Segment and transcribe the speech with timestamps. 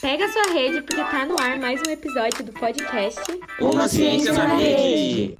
[0.00, 3.20] Pega sua rede porque tá no ar mais um episódio do podcast
[3.60, 5.36] Uma Ciência na Rede.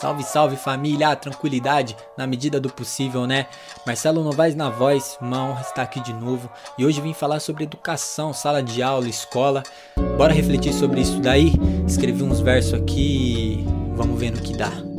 [0.00, 3.46] Salve, salve família, tranquilidade na medida do possível, né?
[3.86, 7.64] Marcelo Novaes na voz, uma honra estar aqui de novo e hoje vim falar sobre
[7.64, 9.62] educação, sala de aula, escola.
[10.16, 11.52] Bora refletir sobre isso daí?
[11.86, 14.89] Escrevi uns versos aqui e vamos ver no que dá.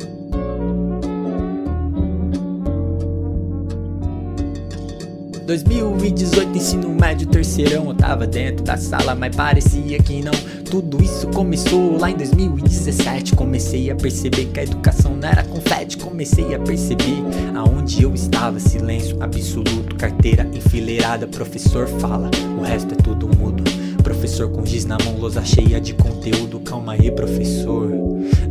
[5.42, 10.32] 2018, ensino médio, terceirão, eu tava dentro da sala, mas parecia que não.
[10.70, 13.34] Tudo isso começou lá em 2017.
[13.34, 15.98] Comecei a perceber que a educação não era confete.
[15.98, 17.22] Comecei a perceber
[17.54, 18.58] aonde eu estava.
[18.58, 21.26] Silêncio absoluto, carteira enfileirada.
[21.26, 23.64] Professor fala, o resto é tudo mudo.
[24.02, 26.60] Professor com giz na mão, lousa cheia de conteúdo.
[26.60, 27.90] Calma aí, professor.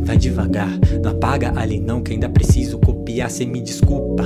[0.00, 0.70] Vai devagar,
[1.02, 3.30] não apaga ali não, que ainda preciso copiar.
[3.30, 4.24] Cê me desculpa,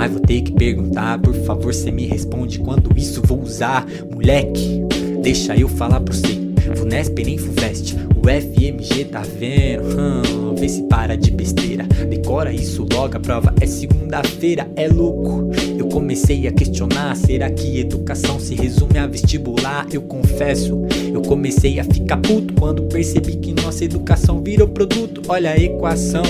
[0.00, 1.18] mas vou ter que perguntar.
[1.20, 3.86] Por favor, cê me responde quando isso vou usar.
[4.10, 4.82] Moleque,
[5.22, 6.40] deixa eu falar pra você.
[6.74, 9.82] Vunesp nem Fuvest, o FMG tá vendo?
[9.82, 11.84] Hum, vê se para de besteira.
[12.08, 15.50] Decora isso logo, a prova é segunda-feira, é louco.
[15.76, 19.86] Eu comecei a questionar: será que educação se resume a vestibular?
[19.92, 20.80] Eu confesso,
[21.12, 25.20] eu comecei a ficar puto quando percebi que nossa educação virou produto.
[25.28, 26.24] Olha a equação,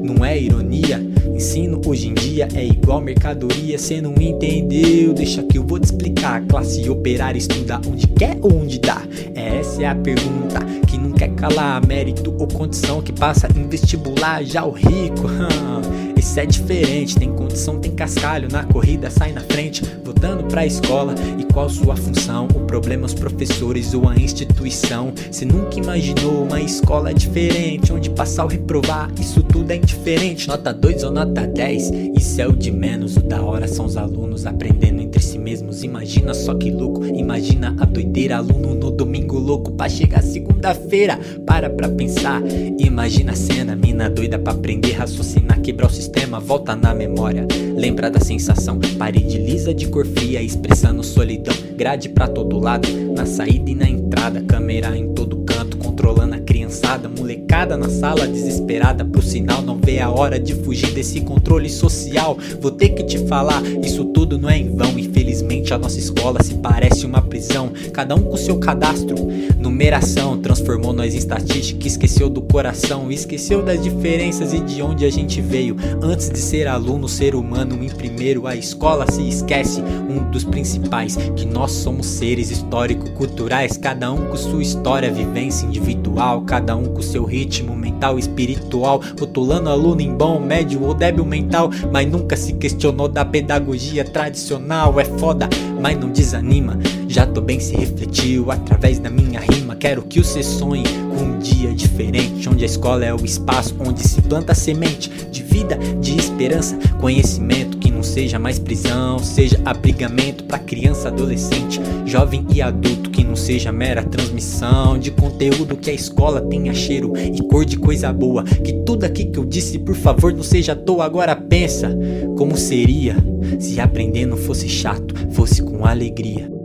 [0.00, 1.15] não é ironia.
[1.36, 5.12] Ensino hoje em dia é igual mercadoria, cê não entendeu?
[5.12, 6.42] Deixa que eu vou te explicar.
[6.46, 9.02] Classe operária estuda onde quer ou onde dá?
[9.34, 11.84] Essa é a pergunta que não quer calar.
[11.86, 15.26] Mérito ou condição que passa em vestibular, já o rico.
[16.16, 18.48] Esse é diferente, tem condição, tem cascalho.
[18.50, 21.14] Na corrida sai na frente, voltando pra escola.
[21.38, 22.46] E qual sua função?
[22.54, 25.12] O problema é os professores ou a instituição.
[25.30, 30.48] Cê nunca imaginou uma escola diferente, onde passar ou reprovar, isso tudo é indiferente.
[30.48, 33.16] Nota 2 ou nota 10, isso é o de menos.
[33.16, 35.65] O da hora são os alunos aprendendo entre si mesmos.
[35.86, 38.38] Imagina só que louco, imagina a doideira.
[38.38, 41.16] Aluno no domingo louco pra chegar segunda-feira.
[41.46, 42.42] Para pra pensar,
[42.76, 43.76] imagina a cena.
[43.76, 46.40] Mina doida pra aprender, raciocinar, quebrar o sistema.
[46.40, 47.46] Volta na memória,
[47.76, 48.80] lembra da sensação.
[48.98, 51.54] Parede lisa de cor fria, expressando solidão.
[51.76, 54.42] Grade pra todo lado, na saída e na entrada.
[54.42, 56.35] Câmera em todo canto, controlando a
[56.76, 57.08] criançada.
[57.08, 59.62] Molecada na sala, desesperada pro sinal.
[59.62, 62.36] Não vê a hora de fugir desse controle social.
[62.60, 64.98] Vou ter que te falar, isso tudo não é em vão.
[64.98, 67.72] Infelizmente a nossa escola se parece uma prisão.
[67.92, 69.16] Cada um com seu cadastro,
[69.58, 70.38] numeração.
[70.38, 73.10] Transformou nós em estatística, esqueceu do coração.
[73.10, 75.76] Esqueceu das diferenças e de onde a gente veio.
[76.02, 78.46] Antes de ser aluno, ser humano em primeiro.
[78.46, 81.16] A escola se esquece, um dos principais.
[81.36, 83.76] Que nós somos seres histórico-culturais.
[83.76, 86.42] Cada um com sua história, vivência individual.
[86.42, 89.00] Cada um com seu ritmo mental espiritual.
[89.20, 91.70] Rotulando aluno em bom, médio ou débil mental.
[91.92, 94.98] Mas nunca se questionou da pedagogia tradicional.
[94.98, 95.48] É foda,
[95.80, 96.78] mas não desanima.
[97.06, 99.76] Já tô bem se refletiu através da minha rima.
[99.76, 100.84] Quero que você sonhe
[101.14, 102.48] com um dia diferente.
[102.48, 107.75] Onde a escola é o espaço onde se planta semente de vida, de esperança, conhecimento.
[108.06, 113.10] Seja mais prisão, seja abrigamento pra criança, adolescente, jovem e adulto.
[113.10, 115.76] Que não seja mera transmissão de conteúdo.
[115.76, 118.42] Que a escola tenha cheiro e cor de coisa boa.
[118.42, 121.04] Que tudo aqui que eu disse, por favor, não seja à toa.
[121.04, 121.90] Agora pensa
[122.36, 123.16] como seria
[123.58, 126.55] se aprender não fosse chato, fosse com alegria.